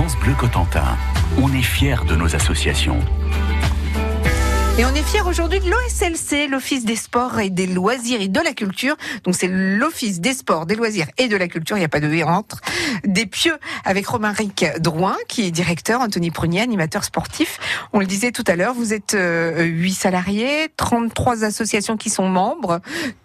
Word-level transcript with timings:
Bleu 0.00 0.32
Cotentin, 0.32 0.96
on 1.42 1.52
est 1.52 1.62
fiers 1.62 2.06
de 2.08 2.16
nos 2.16 2.34
associations. 2.34 3.00
Et 4.78 4.84
on 4.86 4.94
est 4.94 5.02
fiers 5.02 5.20
aujourd'hui 5.20 5.60
de 5.60 5.68
l'OSLC, 5.68 6.48
l'Office 6.48 6.86
des 6.86 6.96
sports 6.96 7.38
et 7.38 7.50
des 7.50 7.66
loisirs 7.66 8.22
et 8.22 8.28
de 8.28 8.40
la 8.40 8.54
culture. 8.54 8.96
Donc 9.24 9.34
c'est 9.34 9.48
l'Office 9.48 10.20
des 10.20 10.32
sports, 10.32 10.64
des 10.64 10.74
loisirs 10.74 11.06
et 11.18 11.28
de 11.28 11.36
la 11.36 11.48
culture, 11.48 11.76
il 11.76 11.80
n'y 11.80 11.84
a 11.84 11.90
pas 11.90 12.00
de 12.00 12.06
V 12.06 12.24
entre. 12.24 12.62
Des 13.04 13.26
pieux 13.26 13.58
avec 13.84 14.06
Romaric 14.06 14.64
Drouin, 14.78 15.16
qui 15.28 15.42
est 15.42 15.50
directeur, 15.50 16.00
Anthony 16.00 16.30
Prunier, 16.30 16.62
animateur 16.62 17.04
sportif. 17.04 17.58
On 17.92 18.00
le 18.00 18.06
disait 18.06 18.32
tout 18.32 18.44
à 18.46 18.56
l'heure, 18.56 18.72
vous 18.72 18.94
êtes 18.94 19.12
euh, 19.12 19.64
8 19.64 19.92
salariés, 19.92 20.70
33 20.78 21.44
associations 21.44 21.98
qui 21.98 22.08
sont 22.08 22.26
membres. 22.26 22.80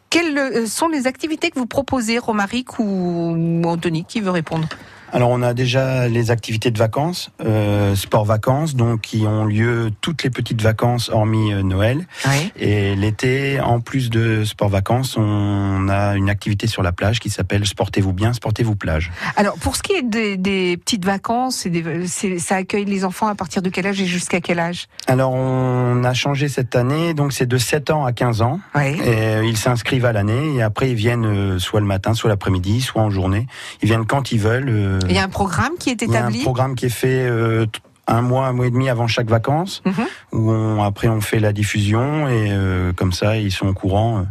Quelles 0.09 0.37
euh, 0.37 0.65
sont 0.65 0.89
les 0.89 1.07
activités 1.07 1.51
que 1.51 1.57
vous 1.57 1.67
proposez, 1.67 2.19
Romaric 2.19 2.79
ou 2.79 3.61
Anthony, 3.63 4.03
qui 4.03 4.19
veut 4.19 4.31
répondre? 4.31 4.67
Alors 5.15 5.29
on 5.29 5.41
a 5.41 5.53
déjà 5.53 6.09
les 6.09 6.29
activités 6.29 6.71
de 6.71 6.77
vacances, 6.77 7.31
euh, 7.41 7.95
sport 7.95 8.25
vacances, 8.25 8.75
donc 8.75 8.99
qui 8.99 9.25
ont 9.25 9.45
lieu 9.45 9.89
toutes 10.01 10.23
les 10.23 10.29
petites 10.29 10.61
vacances 10.61 11.09
hormis 11.09 11.53
euh, 11.53 11.63
Noël. 11.63 12.05
Oui. 12.27 12.51
Et 12.57 12.95
l'été, 12.97 13.61
en 13.61 13.79
plus 13.79 14.09
de 14.09 14.43
sport 14.43 14.67
vacances, 14.67 15.15
on 15.17 15.87
a 15.87 16.15
une 16.17 16.29
activité 16.29 16.67
sur 16.67 16.83
la 16.83 16.91
plage 16.91 17.21
qui 17.21 17.29
s'appelle 17.29 17.65
Sportez-vous 17.65 18.11
bien, 18.11 18.33
sportez-vous 18.33 18.75
plage. 18.75 19.09
Alors 19.37 19.55
pour 19.55 19.77
ce 19.77 19.83
qui 19.83 19.93
est 19.93 20.01
des, 20.03 20.35
des 20.35 20.75
petites 20.75 21.05
vacances, 21.05 21.65
des- 21.65 22.07
ça 22.37 22.57
accueille 22.57 22.83
les 22.83 23.05
enfants 23.05 23.27
à 23.27 23.35
partir 23.35 23.61
de 23.61 23.69
quel 23.69 23.87
âge 23.87 24.01
et 24.01 24.05
jusqu'à 24.05 24.41
quel 24.41 24.59
âge? 24.59 24.87
Alors 25.07 25.31
on 25.31 26.03
a 26.03 26.13
changé 26.13 26.49
cette 26.49 26.75
année, 26.75 27.13
donc 27.13 27.31
c'est 27.31 27.45
de 27.45 27.57
7 27.57 27.89
ans 27.89 28.03
à 28.05 28.11
15 28.11 28.41
ans. 28.41 28.59
Oui. 28.75 28.97
Et 28.99 28.99
euh, 29.05 29.45
ils 29.45 29.55
s'inscrivent 29.57 30.05
à 30.05 30.11
l'année 30.11 30.55
et 30.57 30.61
après 30.61 30.89
ils 30.89 30.95
viennent 30.95 31.57
soit 31.57 31.79
le 31.79 31.85
matin, 31.85 32.13
soit 32.13 32.29
l'après-midi, 32.29 32.81
soit 32.81 33.01
en 33.01 33.09
journée. 33.09 33.47
Ils 33.81 33.87
viennent 33.87 34.05
quand 34.05 34.33
ils 34.33 34.39
veulent. 34.41 34.99
Euh, 35.05 35.09
Il 35.09 35.15
y 35.15 35.19
a 35.19 35.23
un 35.23 35.29
programme 35.29 35.73
qui 35.79 35.89
est 35.89 36.01
il 36.01 36.09
y 36.11 36.15
a 36.15 36.19
un 36.25 36.29
établi 36.29 36.41
programme 36.41 36.75
qui 36.75 36.85
est 36.87 36.89
fait 36.89 37.25
euh, 37.25 37.65
un 38.07 38.21
mois, 38.21 38.45
un 38.47 38.53
mois 38.53 38.67
et 38.67 38.69
demi 38.69 38.87
avant 38.89 39.07
chaque 39.07 39.29
vacances, 39.29 39.81
Mhm. 39.85 39.93
où 40.33 40.51
on, 40.51 40.83
après 40.83 41.07
on 41.07 41.21
fait 41.21 41.39
la 41.39 41.53
diffusion 41.53 42.27
et 42.27 42.49
euh, 42.51 42.93
comme 42.93 43.11
ça 43.13 43.37
ils 43.37 43.51
sont 43.51 43.67
au 43.67 43.73
courant. 43.73 44.19
euh, 44.19 44.23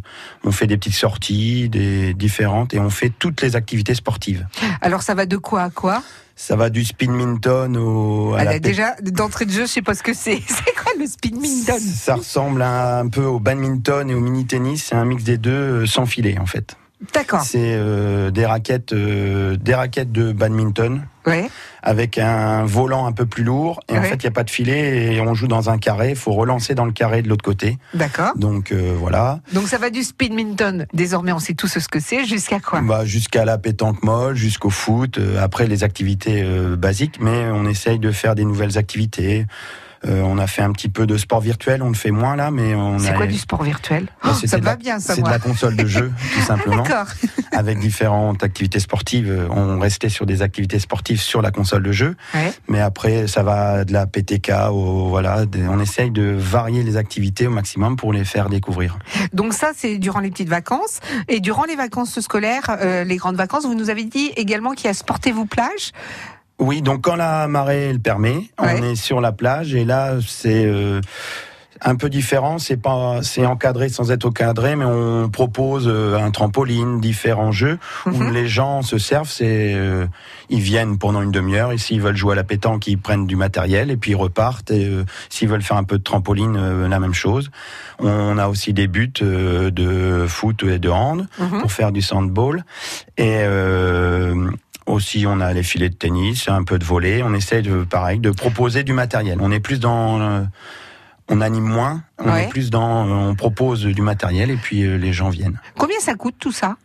on 0.45 0.53
fait 0.53 0.67
des 0.69 0.77
petites 0.77 0.95
sorties, 0.95 1.69
des 1.69 2.15
différentes 2.15 2.73
et 2.75 2.79
on 2.79 2.91
fait 2.91 3.11
toutes 3.19 3.43
les 3.43 3.57
activités 3.57 3.95
sportives. 3.95 4.47
Alors 4.81 5.03
ça 5.03 5.15
va 5.15 5.27
de 5.27 5.37
quoi 5.37 5.63
à 5.63 5.71
quoi? 5.71 6.03
Ça 6.37 6.57
va 6.57 6.69
du 6.69 6.85
speedminton 6.85 7.75
au. 7.77 8.35
à 8.35 8.41
Elle 8.41 8.45
la 8.47 8.51
a 8.51 8.55
pét- 8.55 8.61
Déjà 8.61 8.95
d'entrée 9.03 9.45
de 9.45 9.53
jeu, 9.53 9.63
je 9.63 9.67
sais 9.71 9.83
pas 9.83 9.95
ce 9.95 10.03
que 10.03 10.13
c'est. 10.15 10.41
C'est 10.49 10.75
quoi 10.75 10.93
le 10.99 11.07
speedminton 11.07 11.75
Ça 11.79 12.17
ressemble 12.17 12.63
à- 12.63 12.99
un 12.99 13.09
peu 13.09 13.23
au 13.25 13.39
badminton 13.39 14.09
et 14.11 14.15
au 14.15 14.21
mini 14.21 14.45
tennis. 14.47 14.87
C'est 14.89 14.97
un 14.97 15.05
mix 15.05 15.23
des 15.25 15.39
deux 15.39 15.87
sans 15.87 16.07
filet 16.07 16.37
en 16.41 16.47
fait. 16.47 16.77
D'accord. 17.13 17.43
C'est 17.43 17.59
euh, 17.75 18.31
des 18.31 18.47
raquettes, 18.47 18.93
euh, 18.93 19.57
des 19.57 19.75
raquettes 19.75 20.13
de 20.13 20.33
badminton 20.33 21.07
Ouais. 21.27 21.49
avec 21.83 22.19
un 22.19 22.65
volant 22.65 23.07
un 23.07 23.13
peu 23.13 23.25
plus 23.25 23.45
lourd. 23.45 23.81
Et 23.89 23.97
en 23.99 24.03
fait, 24.03 24.17
il 24.17 24.21
n'y 24.21 24.27
a 24.27 24.31
pas 24.31 24.45
de 24.45 24.51
filet 24.51 25.15
et 25.15 25.21
on 25.23 25.33
joue 25.33 25.47
dans 25.49 25.71
un 25.71 25.79
carré. 25.79 26.11
Il 26.11 26.17
faut 26.17 26.33
relancer 26.33 26.75
dans 26.75 26.85
le 26.85 26.93
carré 26.93 27.23
de 27.23 27.29
l'autre 27.31 27.45
côté. 27.45 27.79
D'accord. 27.95 28.33
Donc 28.37 28.73
euh, 28.73 28.95
voilà. 28.99 29.41
Donc 29.55 29.67
ça 29.69 29.79
va 29.79 29.89
du 29.89 30.03
speedminton. 30.03 30.85
Désormais, 30.93 31.33
on 31.33 31.39
sait 31.39 31.55
tous 31.55 31.67
ce 31.79 31.89
que 31.89 31.99
c'est. 31.99 32.25
Jusqu'à 32.27 32.61
quoi? 32.61 32.83
Bah, 32.83 33.07
jusqu'à 33.07 33.45
la 33.47 33.57
pétanque 33.57 34.03
molle, 34.03 34.37
jusqu'au 34.37 34.71
foot. 34.71 35.19
après 35.41 35.67
les 35.67 35.83
activités 35.83 36.45
basiques, 36.77 37.19
mais 37.21 37.47
on 37.53 37.65
essaye 37.67 37.99
de 37.99 38.11
faire 38.13 38.35
des 38.35 38.45
nouvelles 38.45 38.77
activités. 38.77 39.47
Euh, 40.07 40.23
on 40.23 40.39
a 40.39 40.47
fait 40.47 40.63
un 40.63 40.73
petit 40.73 40.89
peu 40.89 41.07
de 41.07 41.17
sport 41.17 41.41
virtuel. 41.41 41.83
On 41.83 41.89
le 41.89 41.95
fait 41.95 42.11
moins 42.11 42.37
là, 42.37 42.51
mais 42.51 42.75
on 42.75 42.99
C'est 42.99 43.11
a. 43.11 43.15
quoi 43.15 43.27
du 43.27 43.39
sport 43.39 43.63
virtuel 43.63 44.07
Bah, 44.23 44.31
Oh, 44.35 44.47
Ça 44.47 44.59
va 44.59 44.71
la- 44.71 44.77
bien, 44.77 44.99
ça, 45.01 45.15
C'est 45.15 45.23
de 45.23 45.29
la 45.29 45.39
console 45.39 45.77
de 45.77 45.87
jeu, 45.87 46.13
tout 46.35 46.41
simplement. 46.43 46.83
D'accord. 46.83 47.07
avec 47.53 47.79
différentes 47.79 48.43
activités 48.43 48.81
sportives. 48.81 49.47
On 49.51 49.79
restait 49.79 50.09
sur 50.09 50.27
des 50.27 50.43
activités 50.43 50.79
sportives 50.79 51.21
sur 51.21 51.41
la 51.43 51.51
console 51.51 51.83
de 51.85 51.93
jeu, 51.93 52.17
Ouais. 52.35 52.53
mais 52.69 52.81
après 52.81 53.27
ça 53.29 53.43
va 53.43 53.85
de 53.85 53.93
la 53.93 54.07
PTK 54.07 54.51
au 54.71 55.09
voilà. 55.09 55.45
on 55.71 55.79
essaye 55.79 56.11
de 56.11 56.35
varier 56.37 56.83
les 56.83 56.97
activités 56.97 57.47
au 57.47 57.51
maximum 57.51 57.97
pour 57.97 58.13
les 58.13 58.25
faire 58.25 58.49
découvrir. 58.49 58.99
Donc 59.33 59.53
ça, 59.55 59.71
c'est 59.77 59.99
durant 59.99 60.21
les 60.21 60.31
petites 60.31 60.49
vacances. 60.49 61.01
Et 61.29 61.41
durant 61.41 61.65
les 61.65 61.77
vacances 61.77 62.19
scolaires, 62.21 62.77
euh, 62.81 63.05
les 63.05 63.17
grandes 63.17 63.37
vacances, 63.37 63.65
vous 63.65 63.75
nous 63.75 63.91
avez 63.91 64.05
dit 64.05 64.33
également 64.37 64.73
qu'il 64.73 64.87
y 64.87 64.91
a 64.91 64.95
Sportez-vous 64.95 65.47
plage. 65.47 65.93
Oui, 66.61 66.83
donc 66.83 67.03
quand 67.03 67.17
la 67.17 67.49
marée 67.49 67.93
le 67.93 67.99
permet, 67.99 68.37
Ouais. 68.61 68.79
on 68.79 68.83
est 68.83 68.95
sur 68.95 69.21
la 69.21 69.33
plage 69.33 69.75
et 69.75 69.85
là 69.85 70.15
c'est 70.27 70.65
euh, 70.65 71.01
un 71.81 71.97
peu 71.97 72.09
différent. 72.09 72.59
C'est 72.59 72.77
pas, 72.77 73.19
c'est 73.23 73.45
encadré 73.45 73.89
sans 73.89 74.11
être 74.13 74.25
encadré, 74.27 74.77
mais 74.77 74.85
on 74.85 75.29
propose 75.29 75.87
euh, 75.89 76.17
un 76.17 76.31
trampoline, 76.31 77.01
différents 77.01 77.51
jeux 77.51 77.79
où 78.07 78.11
Mhm. 78.11 78.33
les 78.33 78.47
gens 78.47 78.83
se 78.83 78.97
servent. 78.99 79.29
C'est, 79.29 79.75
euh, 79.75 80.07
ils 80.49 80.61
viennent 80.61 80.97
pendant 80.97 81.21
une 81.23 81.33
demi-heure 81.33 81.73
et 81.73 81.79
s'ils 81.79 82.01
veulent 82.01 82.17
jouer 82.17 82.33
à 82.33 82.37
la 82.37 82.45
pétanque, 82.45 82.87
ils 82.87 82.97
prennent 82.99 83.27
du 83.27 83.35
matériel 83.37 83.91
et 83.91 83.97
puis 83.97 84.13
ils 84.13 84.17
repartent. 84.17 84.71
Et 84.71 84.87
euh, 84.87 85.05
s'ils 85.31 85.49
veulent 85.49 85.61
faire 85.63 85.77
un 85.77 85.85
peu 85.85 85.99
de 85.99 86.05
trampoline, 86.05 86.57
euh, 86.57 86.89
la 86.89 87.01
même 87.01 87.15
chose. 87.15 87.51
On 87.99 88.39
a 88.39 88.47
aussi 88.49 88.73
des 88.73 88.87
buts 88.87 89.13
de 89.21 90.25
foot 90.29 90.63
et 90.63 90.79
de 90.79 90.89
hand 90.89 91.27
Mhm. 91.41 91.61
pour 91.61 91.73
faire 91.73 91.91
du 91.93 92.01
sandball. 92.01 92.65
Et 93.19 93.39
euh, 93.43 94.51
aussi, 94.87 95.25
on 95.27 95.41
a 95.41 95.53
les 95.53 95.63
filets 95.63 95.89
de 95.91 95.95
tennis, 95.95 96.49
un 96.49 96.63
peu 96.65 96.79
de 96.79 96.85
volley. 96.85 97.23
On 97.23 97.35
essaie 97.35 97.63
de, 97.63 97.85
pareil, 97.85 98.19
de 98.19 98.31
proposer 98.31 98.83
du 98.85 98.93
matériel. 98.93 99.39
On 99.41 99.51
est 99.51 99.61
plus 99.61 99.81
dans, 99.81 100.21
euh, 100.21 100.43
on 101.29 101.41
anime 101.41 101.65
moins. 101.65 102.03
On 102.19 102.31
Ouais. 102.31 102.45
est 102.45 102.49
plus 102.49 102.71
dans, 102.71 103.07
euh, 103.07 103.11
on 103.31 103.35
propose 103.35 103.85
du 103.85 104.03
matériel 104.03 104.51
et 104.51 104.57
puis 104.57 104.83
euh, 104.85 104.97
les 104.97 105.13
gens 105.13 105.31
viennent. 105.31 105.59
Combien 105.79 105.99
ça 106.01 106.15
coûte 106.15 106.37
tout 106.39 106.53
ça? 106.53 106.77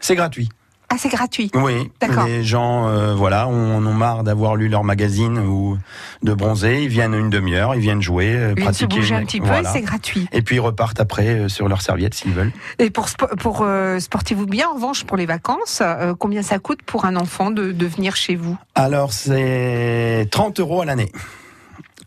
C'est 0.00 0.16
gratuit. 0.16 0.48
Ah, 0.90 0.96
c'est 0.98 1.10
gratuit. 1.10 1.50
Oui. 1.54 1.90
D'accord. 2.00 2.24
Les 2.24 2.42
gens, 2.42 2.88
euh, 2.88 3.14
voilà, 3.14 3.46
on 3.46 3.76
en 3.76 3.84
ont 3.86 3.92
marre 3.92 4.24
d'avoir 4.24 4.56
lu 4.56 4.68
leur 4.68 4.84
magazine 4.84 5.38
ou 5.38 5.76
de 6.22 6.32
bronzer. 6.32 6.82
Ils 6.82 6.88
viennent 6.88 7.12
une 7.14 7.28
demi-heure, 7.28 7.74
ils 7.74 7.80
viennent 7.82 8.00
jouer, 8.00 8.32
euh, 8.34 8.54
Ils 8.56 8.62
viennent 8.62 8.72
se 8.72 8.84
pratiquer. 8.84 8.96
bouger 9.00 9.14
un 9.14 9.24
petit 9.26 9.40
peu 9.40 9.46
voilà. 9.48 9.70
c'est 9.70 9.82
gratuit. 9.82 10.26
Et 10.32 10.40
puis 10.40 10.56
ils 10.56 10.60
repartent 10.60 10.98
après 10.98 11.28
euh, 11.28 11.48
sur 11.48 11.68
leur 11.68 11.82
serviette 11.82 12.14
s'ils 12.14 12.32
veulent. 12.32 12.52
Et 12.78 12.88
pour, 12.88 13.04
spo- 13.06 13.36
pour 13.36 13.60
euh, 13.62 13.98
Sportez-vous 14.00 14.46
bien, 14.46 14.68
en 14.70 14.74
revanche, 14.74 15.04
pour 15.04 15.18
les 15.18 15.26
vacances, 15.26 15.80
euh, 15.82 16.14
combien 16.18 16.40
ça 16.42 16.58
coûte 16.58 16.80
pour 16.86 17.04
un 17.04 17.16
enfant 17.16 17.50
de, 17.50 17.72
de 17.72 17.86
venir 17.86 18.16
chez 18.16 18.34
vous? 18.36 18.56
Alors 18.74 19.12
c'est 19.12 20.26
30 20.30 20.58
euros 20.60 20.80
à 20.80 20.84
l'année. 20.86 21.12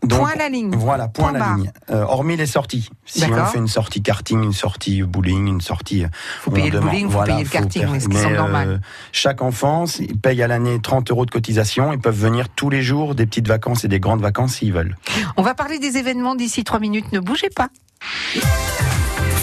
Donc, 0.04 0.18
Point 0.20 0.30
à 0.32 0.36
la 0.36 0.48
ligne. 0.48 0.74
Voilà, 0.74 1.06
point, 1.08 1.28
Point 1.28 1.34
à 1.36 1.38
la 1.38 1.44
barre. 1.46 1.56
ligne. 1.58 1.72
Euh, 1.90 2.02
hormis 2.02 2.36
les 2.36 2.46
sorties. 2.46 2.88
Si 3.04 3.24
on 3.24 3.44
fait 3.46 3.58
une 3.58 3.68
sortie 3.68 4.02
karting, 4.02 4.42
une 4.42 4.52
sortie 4.52 5.02
bowling, 5.02 5.46
une 5.46 5.60
sortie. 5.60 6.04
Faut 6.40 6.50
on 6.50 6.54
payer 6.54 6.70
le 6.70 6.78
demande- 6.78 6.90
bowling, 6.90 7.06
faut 7.06 7.12
voilà, 7.12 7.32
payer 7.34 7.44
le 7.44 7.50
karting, 7.50 7.86
oui, 7.88 8.00
ce 8.00 8.08
qui 8.08 8.14
mais, 8.16 8.22
semble 8.22 8.34
euh, 8.34 8.38
normal. 8.38 8.80
chaque 9.12 9.42
enfant 9.42 9.84
il 10.00 10.18
paye 10.18 10.42
à 10.42 10.48
l'année 10.48 10.80
30 10.80 11.10
euros 11.12 11.24
de 11.24 11.30
cotisation. 11.30 11.92
Ils 11.92 12.00
peuvent 12.00 12.18
venir 12.18 12.48
tous 12.48 12.68
les 12.70 12.82
jours, 12.82 13.14
des 13.14 13.26
petites 13.26 13.46
vacances 13.46 13.84
et 13.84 13.88
des 13.88 14.00
grandes 14.00 14.20
vacances 14.22 14.54
s'ils 14.56 14.72
veulent. 14.72 14.96
On 15.36 15.42
va 15.42 15.54
parler 15.54 15.78
des 15.78 15.96
événements 15.98 16.34
d'ici 16.34 16.64
trois 16.64 16.80
minutes. 16.80 17.12
Ne 17.12 17.20
bougez 17.20 17.50
pas. 17.50 17.68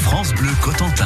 France 0.01 0.33
Bleu 0.33 0.49
Cotentin. 0.61 1.05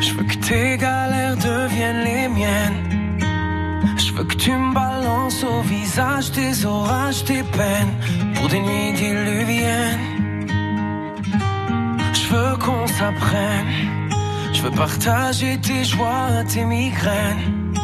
Je 0.00 0.14
veux 0.14 0.24
que 0.24 0.36
tes 0.36 0.76
galères 0.76 1.36
deviennent 1.36 2.04
les 2.04 2.28
miennes. 2.28 3.18
Je 3.96 4.12
veux 4.12 4.24
que 4.24 4.34
tu 4.34 4.52
me 4.52 4.74
balances 4.74 5.44
au 5.44 5.60
visage 5.62 6.32
tes 6.32 6.64
orages, 6.64 7.24
tes 7.24 7.42
peines 7.42 7.94
pour 8.34 8.48
des 8.48 8.60
nuits 8.60 8.92
diluviennes. 8.94 10.06
Je 12.12 12.26
veux 12.32 12.56
qu'on 12.56 12.86
s'apprenne. 12.86 13.66
Je 14.52 14.62
veux 14.62 14.70
partager 14.70 15.58
tes 15.58 15.84
joies, 15.84 16.44
tes 16.52 16.64
migraines. 16.64 17.74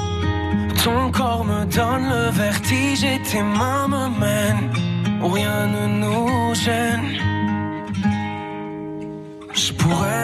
Ton 0.83 1.11
corps 1.11 1.45
me 1.45 1.65
donne 1.65 2.09
le 2.09 2.31
vertige 2.31 3.05
et 3.05 3.21
tes 3.23 3.43
mains 3.43 3.89
me 3.89 4.09
mènent 4.21 4.71
rien 5.29 5.67
ne 5.67 5.87
nous 6.01 6.55
gêne. 6.55 7.07
Je 9.55 9.73
pourrais 9.73 10.24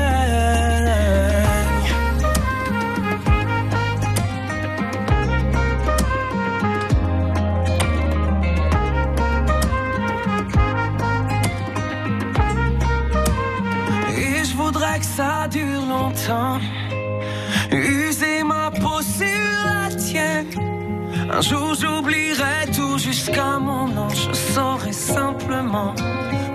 Jusqu'à 23.41 23.59
mon 23.59 23.87
nom. 23.87 24.09
Je 24.09 24.33
saurai 24.33 24.91
simplement 24.91 25.93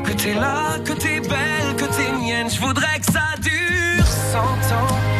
que 0.04 0.12
t'es 0.12 0.34
là, 0.34 0.78
que 0.84 0.92
t'es 0.92 1.20
belle, 1.20 1.76
que 1.76 1.84
t'es 1.84 2.12
mienne. 2.12 2.48
Je 2.50 2.60
voudrais 2.60 2.98
que 2.98 3.12
ça 3.12 3.34
dure 3.40 4.06
cent 4.06 4.74
ans. 4.74 5.15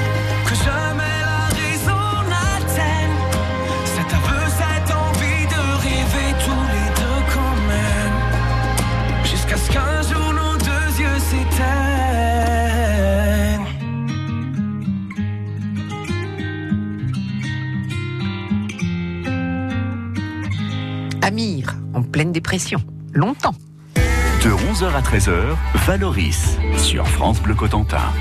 Amir, 21.27 21.75
en 21.93 22.05
pleine 22.05 22.31
dépression. 22.31 22.79
Longtemps. 23.13 23.57
De 23.97 24.51
11h 24.51 24.95
à 24.95 25.01
13h, 25.01 25.57
Valoris 25.85 26.57
sur 26.79 27.05
France 27.09 27.43
Bleu 27.43 27.57
Cotentin. 27.57 28.13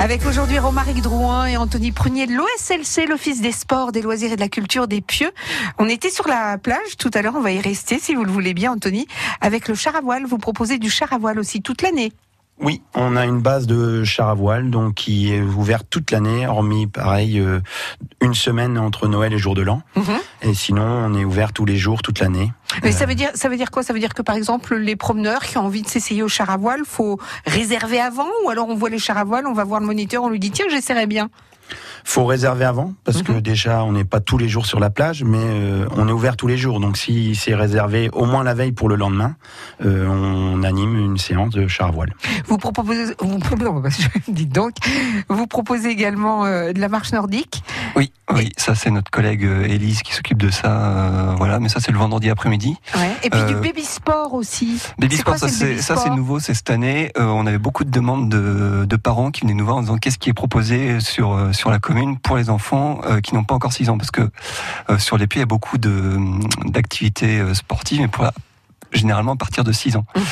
Avec 0.00 0.24
aujourd'hui 0.24 0.58
Romaric 0.58 1.02
Drouin 1.02 1.44
et 1.44 1.58
Anthony 1.58 1.92
Prunier 1.92 2.26
de 2.26 2.32
l'OSLC, 2.32 3.10
l'Office 3.10 3.42
des 3.42 3.52
sports, 3.52 3.92
des 3.92 4.00
loisirs 4.00 4.32
et 4.32 4.36
de 4.36 4.40
la 4.40 4.48
culture 4.48 4.88
des 4.88 5.02
Pieux. 5.02 5.32
On 5.76 5.86
était 5.86 6.08
sur 6.08 6.28
la 6.28 6.56
plage 6.56 6.96
tout 6.96 7.10
à 7.12 7.20
l'heure, 7.20 7.34
on 7.36 7.42
va 7.42 7.52
y 7.52 7.60
rester 7.60 7.98
si 7.98 8.14
vous 8.14 8.24
le 8.24 8.32
voulez 8.32 8.54
bien 8.54 8.72
Anthony, 8.72 9.06
avec 9.42 9.68
le 9.68 9.74
char 9.74 9.94
à 9.94 10.00
voile. 10.00 10.24
Vous 10.24 10.38
proposez 10.38 10.78
du 10.78 10.88
char 10.88 11.12
à 11.12 11.18
voile 11.18 11.38
aussi 11.38 11.60
toute 11.60 11.82
l'année. 11.82 12.10
Oui, 12.58 12.80
on 12.94 13.16
a 13.16 13.26
une 13.26 13.40
base 13.42 13.66
de 13.66 14.02
char 14.04 14.30
à 14.30 14.34
voile 14.34 14.70
donc 14.70 14.94
qui 14.94 15.30
est 15.32 15.42
ouverte 15.42 15.86
toute 15.90 16.10
l'année, 16.10 16.46
hormis 16.46 16.86
pareil 16.86 17.38
euh, 17.38 17.60
une 18.22 18.32
semaine 18.32 18.78
entre 18.78 19.08
Noël 19.08 19.34
et 19.34 19.38
jour 19.38 19.54
de 19.54 19.60
l'an. 19.60 19.82
Et 20.40 20.54
sinon, 20.54 20.82
on 20.82 21.14
est 21.14 21.24
ouvert 21.24 21.52
tous 21.52 21.66
les 21.66 21.76
jours, 21.76 22.00
toute 22.00 22.18
l'année. 22.20 22.52
Mais 22.82 22.92
ça 22.92 23.04
veut 23.04 23.14
dire 23.14 23.30
ça 23.34 23.50
veut 23.50 23.58
dire 23.58 23.70
quoi? 23.70 23.82
Ça 23.82 23.92
veut 23.92 23.98
dire 23.98 24.14
que 24.14 24.22
par 24.22 24.36
exemple 24.36 24.74
les 24.74 24.96
promeneurs 24.96 25.42
qui 25.42 25.58
ont 25.58 25.66
envie 25.66 25.82
de 25.82 25.88
s'essayer 25.88 26.22
au 26.22 26.28
char 26.28 26.48
à 26.48 26.56
voile, 26.56 26.80
faut 26.86 27.20
réserver 27.44 28.00
avant? 28.00 28.28
Ou 28.44 28.50
alors 28.50 28.68
on 28.68 28.74
voit 28.74 28.90
les 28.90 28.98
chars 28.98 29.18
à 29.18 29.24
voile, 29.24 29.46
on 29.46 29.52
va 29.52 29.64
voir 29.64 29.80
le 29.80 29.86
moniteur, 29.86 30.22
on 30.22 30.30
lui 30.30 30.40
dit 30.40 30.50
tiens 30.50 30.66
j'essaierai 30.70 31.06
bien. 31.06 31.28
Faut 32.04 32.24
réserver 32.24 32.64
avant 32.64 32.94
parce 33.04 33.22
que 33.22 33.32
déjà 33.32 33.82
on 33.82 33.92
n'est 33.92 34.04
pas 34.04 34.20
tous 34.20 34.38
les 34.38 34.48
jours 34.48 34.66
sur 34.66 34.78
la 34.78 34.90
plage, 34.90 35.24
mais 35.24 35.38
euh, 35.40 35.86
on 35.96 36.08
est 36.08 36.12
ouvert 36.12 36.36
tous 36.36 36.46
les 36.46 36.56
jours. 36.56 36.78
Donc 36.78 36.96
si 36.96 37.34
c'est 37.34 37.54
réservé 37.54 38.10
au 38.12 38.24
moins 38.24 38.44
la 38.44 38.54
veille 38.54 38.72
pour 38.72 38.88
le 38.88 38.94
lendemain, 38.94 39.34
euh, 39.84 40.06
on 40.06 40.62
anime 40.62 40.96
une 40.96 41.18
séance 41.18 41.54
de 41.54 41.66
char 41.66 41.88
à 41.88 41.90
voile. 41.90 42.14
Vous 42.46 42.58
proposez 42.58 43.14
vous, 43.20 43.38
dites 44.28 44.52
donc 44.52 44.74
vous 45.28 45.46
proposez 45.46 45.88
également 45.88 46.44
euh, 46.44 46.72
de 46.72 46.80
la 46.80 46.88
marche 46.88 47.12
nordique? 47.12 47.62
Oui, 47.96 48.12
oui, 48.34 48.52
ça 48.56 48.74
c'est 48.74 48.90
notre 48.90 49.10
collègue 49.10 49.44
euh, 49.44 49.64
Élise 49.64 50.02
qui 50.02 50.12
s'occupe 50.12 50.38
de 50.42 50.50
ça. 50.50 50.66
euh, 50.68 51.34
voilà, 51.36 51.60
mais 51.60 51.68
ça 51.68 51.78
c'est 51.80 51.92
le 51.92 51.98
vendredi 51.98 52.28
après-midi. 52.28 52.76
Ouais. 52.96 53.10
Et 53.22 53.30
puis 53.30 53.44
du 53.44 53.54
Euh, 53.54 53.60
baby 53.60 53.82
sport 53.84 54.34
aussi. 54.34 54.82
Baby 54.98 55.16
Sport, 55.16 55.36
quoi, 55.38 55.48
ça 55.48 55.96
c'est 55.96 56.10
nouveau, 56.10 56.40
c'est 56.40 56.54
cette 56.54 56.70
année. 56.70 57.12
Euh, 57.18 57.24
on 57.26 57.46
avait 57.46 57.58
beaucoup 57.58 57.84
de 57.84 57.90
demandes 57.90 58.28
de, 58.28 58.84
de 58.84 58.96
parents 58.96 59.30
qui 59.30 59.42
venaient 59.42 59.54
nous 59.54 59.64
voir 59.64 59.76
en 59.76 59.80
disant 59.82 59.96
qu'est-ce 59.98 60.18
qui 60.18 60.30
est 60.30 60.34
proposé 60.34 60.98
sur 61.00 61.32
euh, 61.34 61.52
sur 61.52 61.70
la 61.70 61.78
commune 61.78 62.18
pour 62.18 62.36
les 62.36 62.50
enfants 62.50 63.00
euh, 63.06 63.20
qui 63.20 63.34
n'ont 63.34 63.44
pas 63.44 63.54
encore 63.54 63.72
6 63.72 63.90
ans, 63.90 63.98
parce 63.98 64.10
que 64.10 64.28
euh, 64.90 64.98
sur 64.98 65.18
les 65.18 65.26
pieds 65.26 65.38
il 65.38 65.42
y 65.42 65.44
a 65.44 65.46
beaucoup 65.46 65.78
de 65.78 66.18
d'activités 66.64 67.42
sportives, 67.54 68.00
mais 68.00 68.08
pour 68.08 68.24
la- 68.24 68.32
généralement 68.92 69.32
à 69.32 69.36
partir 69.36 69.64
de 69.64 69.72
6 69.72 69.96
ans. 69.96 70.06
Mhm. 70.16 70.22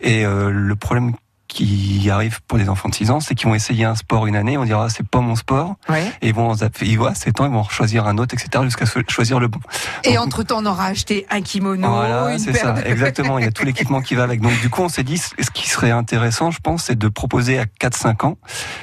Et 0.00 0.24
euh, 0.24 0.50
le 0.50 0.76
problème 0.76 1.12
qui 1.54 2.10
arrive 2.10 2.40
pour 2.48 2.58
les 2.58 2.68
enfants 2.68 2.88
de 2.88 2.94
6 2.94 3.10
ans, 3.10 3.20
c'est 3.20 3.34
qu'ils 3.34 3.48
vont 3.48 3.54
essayer 3.54 3.84
un 3.84 3.94
sport 3.94 4.26
une 4.26 4.34
année, 4.36 4.58
on 4.58 4.64
dira 4.64 4.88
c'est 4.90 5.06
pas 5.06 5.20
mon 5.20 5.36
sport, 5.36 5.76
Ouais. 5.88 6.04
et 6.20 6.28
ils 6.28 6.34
vont 6.34 6.54
ils 6.82 6.98
voient 6.98 7.10
à 7.10 7.14
7 7.14 7.40
ans, 7.40 7.46
ils 7.46 7.52
vont 7.52 7.62
choisir 7.68 8.06
un 8.06 8.18
autre, 8.18 8.34
etc. 8.34 8.64
jusqu'à 8.64 8.84
choisir 9.08 9.38
le 9.38 9.48
bon. 9.48 9.60
Et 10.02 10.18
entre 10.18 10.42
temps 10.42 10.58
on 10.60 10.66
aura 10.66 10.86
acheté 10.86 11.26
un 11.30 11.40
kimono, 11.42 11.88
voilà, 11.88 12.38
c'est 12.38 12.52
ça, 12.54 12.72
de- 12.72 12.86
exactement. 12.86 13.38
Il 13.38 13.44
y 13.44 13.48
a 13.48 13.52
tout 13.52 13.64
l'équipement 13.64 14.00
qui 14.02 14.14
va 14.16 14.24
avec. 14.24 14.40
Donc 14.40 14.58
du 14.60 14.68
coup, 14.68 14.82
on 14.82 14.88
s'est 14.88 15.04
dit, 15.04 15.18
ce 15.18 15.32
qui 15.52 15.68
serait 15.68 15.90
intéressant, 15.92 16.50
je 16.50 16.58
pense, 16.60 16.84
c'est 16.84 16.98
de 16.98 17.08
proposer 17.08 17.58
à 17.58 17.64
4-5 17.66 18.24
ans 18.26 18.36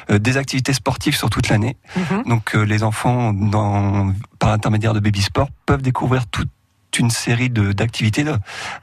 euh, 0.09 0.17
des 0.19 0.37
activités 0.37 0.73
sportives 0.73 1.15
sur 1.15 1.29
toute 1.29 1.49
l'année. 1.49 1.75
Mhm. 1.97 2.23
Donc 2.27 2.55
euh, 2.55 2.61
les 2.63 2.83
enfants, 2.83 3.33
dans, 3.33 4.13
par 4.39 4.49
l'intermédiaire 4.49 4.93
de 4.93 4.99
Baby 5.01 5.21
Sport, 5.21 5.49
peuvent 5.65 5.81
découvrir 5.81 6.25
toute 6.27 6.49
une 6.99 7.09
série 7.09 7.49
d'activités, 7.49 8.23
de, 8.23 8.33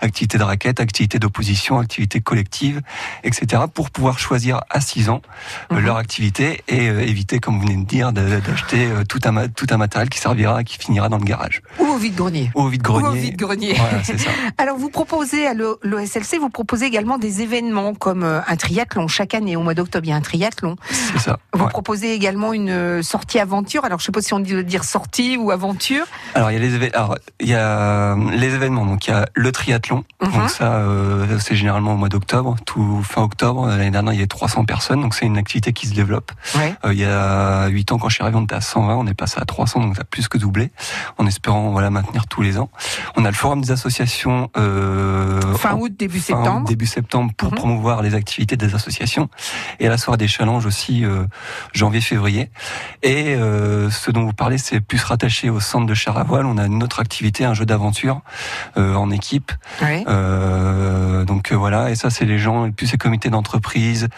activités 0.00 0.38
de 0.38 0.42
raquettes, 0.42 0.80
activités 0.80 1.18
d'opposition, 1.18 1.78
activités 1.78 2.20
collectives, 2.20 2.80
etc. 3.24 3.62
pour 3.72 3.90
pouvoir 3.90 4.18
choisir 4.18 4.60
à 4.70 4.80
6 4.80 5.08
ans 5.10 5.22
euh, 5.72 5.76
Mhm. 5.76 5.84
leur 5.84 5.96
activité 5.96 6.62
et 6.68 6.88
euh, 6.88 7.00
éviter, 7.00 7.38
comme 7.38 7.56
vous 7.60 7.66
venez 7.66 7.76
de 7.76 7.84
dire, 7.86 8.12
d'acheter 8.12 8.86
euh, 8.86 9.04
tout 9.08 9.20
un 9.24 9.48
tout 9.48 9.66
un 9.70 9.76
matériel 9.76 10.08
qui 10.08 10.18
servira, 10.18 10.64
qui 10.64 10.78
finira 10.78 11.08
dans 11.08 11.18
le 11.18 11.24
garage 11.24 11.62
Ou 11.78 11.84
au 11.86 11.96
vide-grenier. 11.98 12.50
ou 12.54 12.62
au 12.62 12.68
vide-grenier. 12.68 13.06
Ou 13.08 13.10
au 13.10 13.14
vide-grenier. 13.14 13.74
Voilà. 13.74 13.98
Alors 14.58 14.76
vous 14.76 14.90
proposez 14.90 15.46
à 15.46 15.54
l'OSLC, 15.54 16.38
vous 16.40 16.50
proposez 16.50 16.86
également 16.86 17.18
des 17.18 17.42
événements 17.42 17.94
comme 17.94 18.22
un 18.24 18.56
triathlon 18.56 19.08
chaque 19.08 19.34
année. 19.34 19.56
Au 19.56 19.62
mois 19.62 19.74
d'octobre, 19.74 20.06
il 20.06 20.10
y 20.10 20.12
a 20.12 20.16
un 20.16 20.20
triathlon. 20.20 20.76
C'est 20.90 21.18
ça. 21.18 21.38
Vous 21.52 21.64
ouais. 21.64 21.70
proposez 21.70 22.12
également 22.14 22.52
une 22.52 23.02
sortie 23.02 23.38
aventure. 23.38 23.84
Alors 23.84 23.98
je 23.98 24.04
sais 24.04 24.12
pas 24.12 24.22
si 24.22 24.32
on 24.34 24.40
dit 24.40 24.62
dire 24.64 24.84
sortie 24.84 25.36
ou 25.36 25.50
aventure. 25.50 26.04
Alors 26.34 26.50
il 26.50 26.54
y 26.54 26.56
a 26.56 26.60
les 26.60 26.90
alors, 26.94 27.16
il 27.40 27.48
y 27.48 27.54
a 27.54 27.97
les 28.32 28.54
événements. 28.54 28.84
Donc 28.86 29.06
il 29.06 29.10
y 29.10 29.12
a 29.14 29.26
le 29.34 29.52
triathlon. 29.52 30.04
Mhm. 30.22 30.30
donc 30.32 30.50
ça 30.50 30.74
euh, 30.74 31.38
c'est 31.38 31.54
généralement 31.56 31.94
au 31.94 31.96
mois 31.96 32.08
d'octobre 32.08 32.56
tout 32.66 33.02
fin 33.02 33.22
octobre. 33.22 33.66
L'année 33.68 33.90
dernière 33.90 34.12
il 34.12 34.16
y 34.16 34.20
avait 34.20 34.26
300 34.26 34.64
personnes. 34.64 35.00
Donc 35.00 35.14
c'est 35.14 35.26
une 35.26 35.38
activité 35.38 35.72
qui 35.72 35.86
se 35.86 35.94
développe. 35.94 36.32
Ouais. 36.56 36.74
Euh, 36.84 36.92
il 36.92 36.98
y 37.00 37.04
a 37.04 37.66
8 37.68 37.92
ans 37.92 37.98
quand 37.98 38.08
je 38.08 38.14
suis 38.14 38.22
arrivé 38.22 38.36
on 38.38 38.44
était 38.44 38.54
à 38.54 38.60
120 38.60 38.94
on 38.96 39.06
est 39.06 39.14
passé 39.14 39.36
à 39.40 39.44
300 39.44 39.80
donc 39.80 39.96
ça 39.96 40.02
a 40.02 40.04
plus 40.04 40.28
que 40.28 40.38
doublé. 40.38 40.70
En 41.18 41.26
espérant 41.26 41.70
voilà 41.70 41.90
maintenir 41.90 42.26
tous 42.26 42.42
les 42.42 42.58
ans. 42.58 42.70
On 43.16 43.24
a 43.24 43.28
le 43.28 43.34
forum 43.36 43.60
des 43.60 43.70
associations 43.70 44.50
euh, 44.56 45.40
Fin 45.54 45.74
août, 45.74 45.92
début 45.98 46.20
fin 46.20 46.34
août, 46.34 46.36
septembre. 46.44 46.68
début 46.68 46.86
septembre 46.86 47.32
pour 47.36 47.48
Mhm. 47.50 47.54
promouvoir 47.56 48.02
les 48.02 48.14
activités 48.14 48.56
des 48.56 48.74
associations. 48.74 49.28
Et 49.80 49.86
à 49.86 49.90
la 49.90 49.98
soirée 49.98 50.18
des 50.18 50.28
challenges 50.28 50.66
aussi 50.66 51.04
euh, 51.04 51.24
janvier 51.72 52.00
février. 52.00 52.50
Et 53.02 53.34
euh, 53.34 53.90
ce 53.90 54.10
dont 54.10 54.24
vous 54.24 54.32
parlez 54.32 54.58
c'est 54.58 54.80
plus 54.80 55.02
rattaché 55.02 55.50
au 55.50 55.60
centre 55.60 55.86
de 55.86 55.94
char 55.94 56.16
à 56.18 56.24
voile 56.24 56.46
on 56.46 56.58
a 56.58 56.66
une 56.66 56.82
autre 56.82 57.00
activité 57.00 57.44
un 57.44 57.54
jeu 57.54 57.64
d'aventure 57.66 57.87
euh, 58.76 58.94
en 58.94 59.10
équipe. 59.10 59.52
Euh, 60.08 61.24
donc 61.24 61.52
euh, 61.52 61.56
voilà, 61.56 61.90
et 61.90 61.94
ça 61.94 62.10
c'est 62.10 62.24
les 62.24 62.38
gens, 62.38 62.66
et 62.66 62.70
puis 62.70 62.86
ces 62.88 62.98
comités 62.98 63.30
d'entreprise, 63.30 64.08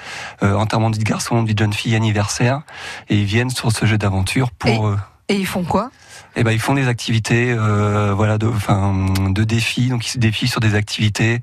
enterrement 0.43 0.91
de 0.91 0.97
vie 0.97 1.05
de 1.05 1.09
garçon, 1.09 1.43
vie 1.43 1.55
de 1.55 1.59
jeune 1.63 1.73
fille, 1.73 1.95
anniversaire, 1.95 2.63
et 3.09 3.17
ils 3.17 3.25
viennent 3.25 3.51
sur 3.51 3.73
ce 3.73 3.87
jeu 3.87 3.99
d'aventure 3.99 4.51
pour. 4.51 4.87
euh, 4.87 4.97
Et 5.29 5.35
ils 5.37 5.47
font 5.47 5.63
quoi? 5.65 5.91
Eh 6.37 6.45
ben 6.45 6.53
ils 6.53 6.61
font 6.61 6.75
des 6.75 6.87
activités, 6.87 7.51
euh, 7.51 8.13
voilà, 8.15 8.39
de, 8.39 8.47
enfin, 8.47 8.95
de 9.31 9.43
défis. 9.43 9.89
Donc 9.89 10.07
ils 10.07 10.11
se 10.11 10.19
défient 10.19 10.47
sur 10.47 10.61
des 10.61 10.77
activités, 10.77 11.41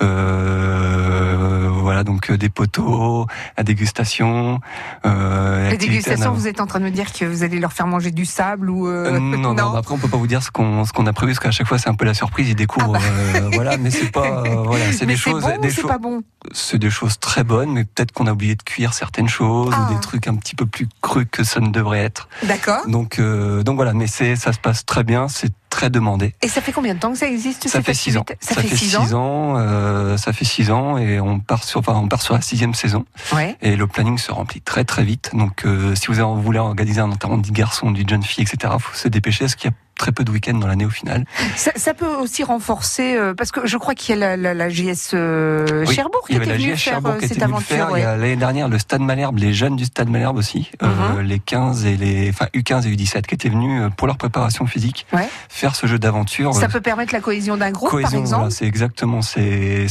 euh, 0.00 1.68
voilà, 2.00 2.04
donc 2.04 2.30
euh, 2.30 2.36
des 2.38 2.48
poteaux, 2.48 3.26
la 3.56 3.62
dégustation. 3.64 4.60
Euh, 5.04 5.70
La 5.70 5.76
dégustation, 5.76 6.32
vous 6.32 6.46
êtes 6.46 6.60
en 6.60 6.66
train 6.66 6.78
de 6.80 6.84
me 6.84 6.90
dire 6.90 7.12
que 7.12 7.24
vous 7.24 7.42
allez 7.42 7.58
leur 7.58 7.72
faire 7.72 7.86
manger 7.86 8.10
du 8.10 8.24
sable 8.24 8.70
ou 8.70 8.86
euh, 8.88 9.14
Euh, 9.14 9.18
non, 9.18 9.54
non, 9.54 9.74
après 9.74 9.94
on 9.94 9.98
peut 9.98 10.08
pas 10.08 10.16
vous 10.16 10.26
dire 10.26 10.42
ce 10.42 10.50
qu'on 10.50 10.84
ce 10.84 10.92
qu'on 10.92 11.06
a 11.06 11.12
prévu 11.12 11.32
parce 11.32 11.40
qu'à 11.40 11.50
chaque 11.50 11.66
fois 11.66 11.78
c'est 11.78 11.88
un 11.88 11.94
peu 11.94 12.04
la 12.04 12.14
surprise, 12.14 12.48
ils 12.48 12.54
découvrent, 12.54 12.96
euh, 12.96 13.50
voilà, 13.52 13.76
mais 13.76 13.90
c'est 13.90 14.10
pas, 14.10 14.42
voilà, 14.64 14.92
c'est 14.92 15.02
Ah 15.04 15.06
des 15.06 15.16
choses, 15.16 15.42
bon 15.42 15.58
des 15.60 15.70
c'est 15.70 15.82
choses, 15.82 15.90
pas 15.90 15.98
bon 15.98 16.22
c'est 16.52 16.78
des 16.78 16.90
choses 16.90 17.18
très 17.18 17.44
bonnes, 17.44 17.72
mais 17.72 17.84
peut-être 17.84 18.12
qu'on 18.12 18.26
a 18.26 18.32
oublié 18.32 18.54
de 18.54 18.62
cuire 18.62 18.94
certaines 18.94 19.28
choses 19.28 19.74
Ah. 19.76 19.88
ou 19.90 19.94
des 19.94 20.00
trucs 20.00 20.26
un 20.26 20.36
petit 20.36 20.54
peu 20.54 20.64
plus 20.66 20.88
crus 21.02 21.26
que 21.30 21.44
ça 21.44 21.60
ne 21.60 21.68
devrait 21.70 22.00
être. 22.00 22.28
D'accord. 22.46 22.86
Donc, 22.88 23.20
donc 23.20 23.76
voilà, 23.76 23.92
mais 23.92 24.06
c'est, 24.06 24.36
ça 24.36 24.52
se 24.52 24.58
passe 24.58 24.86
très 24.86 25.04
bien, 25.04 25.28
c'est 25.28 25.52
très 25.80 25.88
demandé. 25.90 26.34
Et 26.42 26.48
ça 26.48 26.60
fait 26.60 26.72
combien 26.72 26.94
de 26.94 26.98
temps 27.00 27.12
que 27.12 27.18
ça 27.18 27.26
existe 27.26 27.66
Ça 27.68 27.80
fait 27.82 27.94
six 27.94 28.18
ans. 28.18 28.20
activité? 28.20 28.46
Ça, 28.54 28.60
fait 28.60 28.76
six 28.76 28.96
ans? 29.14 29.54
euh, 29.56 30.18
ça 30.18 30.34
fait 30.34 30.44
six 30.44 30.70
ans 30.70 30.98
et 30.98 31.20
on 31.20 31.40
part 31.40 31.64
sur, 31.64 31.80
enfin, 31.80 31.94
on 31.94 32.06
part 32.06 32.20
sur 32.20 32.34
la 32.34 32.42
sixième 32.42 32.74
saison 32.74 33.06
Ouais. 33.32 33.56
et 33.62 33.76
le 33.76 33.86
planning 33.86 34.18
se 34.18 34.30
remplit 34.30 34.60
très 34.60 34.84
très 34.84 35.04
vite. 35.04 35.30
Donc, 35.32 35.64
euh, 35.64 35.94
si 35.94 36.08
vous 36.08 36.42
voulez 36.42 36.58
organiser 36.58 37.00
un 37.00 37.10
enterrement 37.10 37.38
de 37.38 37.50
garçon, 37.50 37.92
d'une 37.92 38.06
jeune 38.08 38.22
fille, 38.22 38.44
etc., 38.44 38.74
faut 38.78 38.94
se 38.94 39.08
dépêcher 39.08 39.44
parce 39.44 39.54
qu'il 39.54 39.70
y 39.70 39.72
a 39.72 39.76
très 40.00 40.12
peu 40.12 40.24
de 40.24 40.30
week-ends 40.30 40.54
dans 40.58 40.66
l'année 40.66 40.86
au 40.86 40.90
final. 40.90 41.26
Ça, 41.56 41.72
ça 41.76 41.92
peut 41.92 42.06
aussi 42.06 42.42
renforcer, 42.42 43.16
euh, 43.16 43.34
parce 43.34 43.52
que 43.52 43.66
je 43.66 43.76
crois 43.76 43.94
qu'il 43.94 44.14
y 44.18 44.22
a 44.22 44.34
la, 44.34 44.36
la, 44.38 44.54
la 44.54 44.68
JS 44.70 45.10
euh, 45.12 45.84
Oui, 45.86 45.94
Cherbourg 45.94 46.22
qui 46.26 46.36
était 46.36 46.46
la 46.46 46.56
venue 46.56 46.74
faire 46.76 47.04
euh, 47.04 47.18
qui 47.18 47.26
était 47.26 47.34
cette 47.34 47.44
venue 47.44 47.60
faire. 47.60 47.84
aventure. 47.84 47.98
Il 47.98 48.00
y 48.00 48.04
ouais. 48.04 48.08
a 48.08 48.16
l'année 48.16 48.36
dernière 48.36 48.68
le 48.68 48.78
Stade 48.78 49.02
Malherbe, 49.02 49.36
les 49.38 49.52
jeunes 49.52 49.76
du 49.76 49.84
Stade 49.84 50.08
Malherbe 50.08 50.38
aussi, 50.38 50.70
euh, 50.82 51.22
les 51.22 51.38
15 51.38 51.84
et 51.84 51.96
les, 51.98 52.30
enfin 52.30 52.46
U15 52.54 52.86
et 52.88 52.96
U17 52.96 53.22
qui 53.26 53.34
étaient 53.34 53.50
venus 53.50 53.90
pour 53.98 54.06
leur 54.06 54.16
préparation 54.16 54.66
physique 54.66 55.06
Ouais. 55.12 55.28
faire 55.50 55.76
ce 55.76 55.86
jeu 55.86 55.98
d'aventure. 55.98 56.54
Ça 56.54 56.68
peut 56.68 56.80
permettre 56.80 57.12
la 57.12 57.20
cohésion 57.20 57.58
d'un 57.58 57.70
groupe, 57.70 57.90
par 57.90 58.00
cohésion, 58.00 58.20
exemple 58.20 58.36
voilà, 58.40 58.50
c'est 58.54 58.66
exactement, 58.66 59.20
c'est 59.22 59.86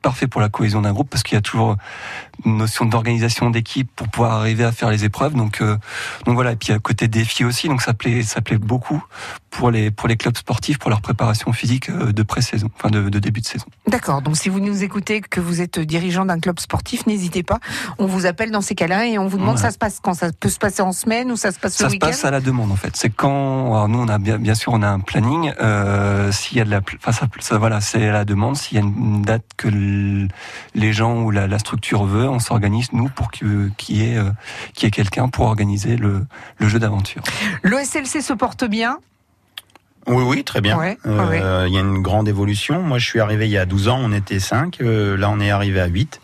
parfait 0.00 0.26
pour 0.26 0.40
la 0.40 0.48
cohésion 0.48 0.80
d'un 0.80 0.92
groupe 0.92 1.10
parce 1.10 1.22
qu'il 1.22 1.34
y 1.34 1.38
a 1.38 1.42
toujours 1.42 1.76
notion 2.44 2.84
d'organisation 2.84 3.50
d'équipe 3.50 3.90
pour 3.94 4.08
pouvoir 4.08 4.32
arriver 4.32 4.64
à 4.64 4.72
faire 4.72 4.90
les 4.90 5.04
épreuves. 5.04 5.34
Donc 5.34 5.60
euh, 5.60 5.76
donc 6.24 6.34
voilà, 6.34 6.52
et 6.52 6.56
puis 6.56 6.72
à 6.72 6.78
côté 6.78 7.08
défi 7.08 7.44
aussi, 7.44 7.68
donc 7.68 7.82
ça 7.82 7.94
plaît 7.94 8.22
ça 8.22 8.40
plaît 8.40 8.58
beaucoup 8.58 9.02
pour 9.50 9.70
les 9.70 9.90
pour 9.90 10.08
les 10.08 10.16
clubs 10.16 10.36
sportifs 10.36 10.78
pour 10.78 10.90
leur 10.90 11.00
préparation 11.00 11.52
physique 11.52 11.90
euh, 11.90 12.12
de 12.12 12.22
pré-saison, 12.22 12.70
enfin 12.76 12.90
de, 12.90 13.08
de 13.08 13.18
début 13.18 13.40
de 13.40 13.46
saison. 13.46 13.66
D'accord. 13.86 14.22
Donc, 14.22 14.36
si 14.36 14.48
vous 14.48 14.60
nous 14.60 14.82
écoutez, 14.84 15.20
que 15.20 15.40
vous 15.40 15.60
êtes 15.60 15.78
dirigeant 15.78 16.24
d'un 16.24 16.38
club 16.38 16.60
sportif, 16.60 17.06
n'hésitez 17.06 17.42
pas. 17.42 17.58
On 17.98 18.06
vous 18.06 18.26
appelle 18.26 18.50
dans 18.50 18.60
ces 18.60 18.74
cas-là 18.74 19.06
et 19.06 19.18
on 19.18 19.26
vous 19.26 19.38
demande 19.38 19.58
ça 19.58 19.70
se 19.70 19.78
passe 19.78 19.98
quand? 20.00 20.14
Ça 20.14 20.30
peut 20.32 20.48
se 20.48 20.58
passer 20.58 20.82
en 20.82 20.92
semaine 20.92 21.30
ou 21.32 21.36
ça 21.36 21.52
se 21.52 21.58
passe 21.58 21.74
Ça 21.74 21.90
se 21.90 21.96
passe 21.96 22.24
à 22.24 22.30
la 22.30 22.40
demande 22.40 22.70
en 22.70 22.76
fait. 22.76 22.96
C'est 22.96 23.10
quand 23.10 23.74
alors 23.74 23.88
nous 23.88 23.98
on 23.98 24.08
a 24.08 24.18
bien, 24.18 24.38
bien 24.38 24.54
sûr 24.54 24.72
on 24.72 24.82
a 24.82 24.88
un 24.88 25.00
planning. 25.00 25.52
Euh, 25.60 26.30
s'il 26.32 26.58
y 26.58 26.60
a 26.60 26.64
de 26.64 26.70
la, 26.70 26.80
enfin 26.98 27.12
ça, 27.12 27.26
ça, 27.40 27.58
voilà 27.58 27.80
c'est 27.80 28.08
à 28.08 28.12
la 28.12 28.24
demande. 28.24 28.56
S'il 28.56 28.78
y 28.78 28.80
a 28.80 28.84
une 28.84 29.22
date 29.22 29.44
que 29.56 29.68
les 29.68 30.92
gens 30.92 31.22
ou 31.22 31.30
la, 31.30 31.46
la 31.46 31.58
structure 31.58 32.04
veut, 32.04 32.28
on 32.30 32.38
s'organise 32.38 32.92
nous 32.92 33.08
pour 33.08 33.30
que- 33.30 33.68
qu'il 33.76 33.96
y 33.98 34.12
ait 34.12 34.16
euh, 34.16 34.30
y 34.82 34.86
ait 34.86 34.90
quelqu'un 34.90 35.28
pour 35.28 35.46
organiser 35.46 35.96
le, 35.96 36.26
le 36.58 36.68
jeu 36.68 36.78
d'aventure. 36.78 37.22
L'OSLC 37.62 38.20
se 38.22 38.32
porte 38.32 38.64
bien? 38.64 38.98
Oui, 40.06 40.24
oui, 40.26 40.44
très 40.44 40.62
bien. 40.62 40.78
Ouais, 40.78 40.96
Euh, 41.06 41.28
ouais. 41.28 41.68
Il 41.68 41.74
y 41.74 41.76
a 41.76 41.80
une 41.80 42.00
grande 42.00 42.26
évolution. 42.26 42.80
Moi, 42.82 42.96
je 42.96 43.04
suis 43.06 43.20
arrivé 43.20 43.44
il 43.44 43.50
y 43.52 43.58
a 43.58 43.66
12 43.66 43.88
ans, 43.88 43.98
on 44.02 44.12
était 44.12 44.40
5. 44.40 44.78
là, 44.80 45.28
on 45.30 45.38
est 45.40 45.50
arrivé 45.50 45.78
à 45.78 45.86
8. 45.86 46.20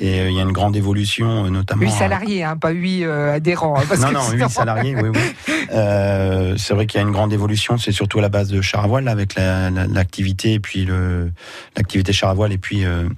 Et 0.00 0.20
euh, 0.20 0.30
il 0.30 0.36
y 0.36 0.40
a 0.40 0.42
une 0.42 0.52
grande 0.52 0.74
évolution, 0.74 1.44
euh, 1.44 1.50
notamment... 1.50 1.82
8 1.82 1.90
salariés, 1.90 2.44
hein, 2.44 2.56
pas 2.56 2.70
8 2.70 3.04
adhérents. 3.04 3.76
hein, 3.78 3.82
parce 3.86 4.00
non, 4.00 4.08
que 4.08 4.14
non, 4.14 4.20
sinon- 4.22 4.46
8 4.46 4.50
salariés, 4.50 4.96
oui, 4.96 5.10
oui. 5.14 5.54
Euh, 5.72 6.56
c'est 6.56 6.74
vrai 6.74 6.86
qu'il 6.86 6.98
y 7.00 7.04
a 7.04 7.06
une 7.06 7.12
grande 7.12 7.32
évolution, 7.32 7.78
c'est 7.78 7.92
surtout 7.92 8.18
à 8.18 8.22
la 8.22 8.28
base 8.28 8.48
de 8.48 8.60
Charavoile, 8.60 9.04
là, 9.04 9.12
avec 9.12 9.36
la- 9.36 9.70
la- 9.70 9.86
l'activité, 9.86 10.54
et 10.54 10.60
puis 10.60 10.84
le, 10.84 11.30
l'activité 11.76 12.12
Charavoile, 12.12 12.50
et 12.52 12.58
puis 12.58 12.84
euh, 12.84 13.08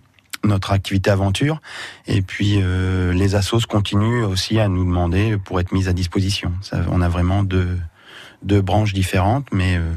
notre 0.44 0.72
activité 0.72 1.10
aventure. 1.10 1.60
Et 2.06 2.22
puis 2.22 2.58
euh, 2.60 3.12
les 3.12 3.34
assos 3.34 3.60
continuent 3.68 4.24
aussi 4.24 4.58
à 4.58 4.68
nous 4.68 4.84
demander 4.84 5.36
pour 5.36 5.60
être 5.60 5.72
mis 5.72 5.88
à 5.88 5.92
disposition. 5.92 6.52
Ça, 6.62 6.78
on 6.90 7.00
a 7.00 7.08
vraiment 7.08 7.42
deux, 7.42 7.78
deux 8.42 8.60
branches 8.60 8.92
différentes, 8.92 9.46
mais... 9.52 9.76
euh, 9.76 9.92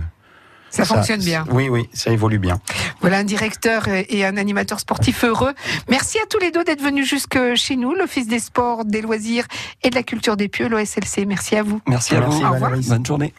Ça 0.69 0.85
fonctionne 0.85 1.21
bien. 1.21 1.45
Oui, 1.51 1.69
oui, 1.69 1.89
ça 1.93 2.11
évolue 2.11 2.37
bien. 2.39 2.59
Voilà 3.01 3.19
un 3.19 3.23
directeur 3.23 3.87
et 3.87 4.25
un 4.25 4.35
animateur 4.37 4.79
sportif 4.79 5.23
heureux. 5.23 5.53
Merci 5.89 6.17
à 6.19 6.25
tous 6.29 6.39
les 6.39 6.51
deux 6.51 6.63
d'être 6.63 6.81
venus 6.81 7.07
jusque 7.07 7.37
chez 7.55 7.75
nous, 7.75 7.93
l'Office 7.93 8.27
des 8.27 8.39
sports, 8.39 8.83
des 8.85 9.01
loisirs 9.01 9.45
et 9.83 9.89
de 9.89 9.95
la 9.95 10.03
culture 10.03 10.35
des 10.37 10.47
pieux, 10.47 10.67
l'OSLC. 10.67 11.25
Merci 11.27 11.55
à 11.55 11.63
vous. 11.63 11.81
Merci 11.87 12.15
à 12.15 12.19
Merci, 12.19 12.39
vous. 12.41 12.45
Au 12.47 12.51
revoir. 12.51 12.71
Bonne 12.71 13.05
journée. 13.05 13.33